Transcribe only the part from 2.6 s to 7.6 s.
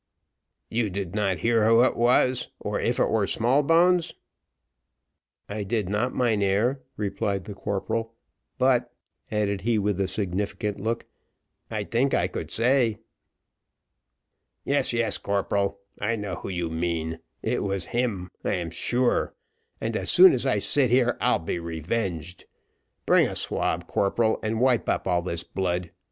if it were Smallbones?" "I did not, mynheer," replied the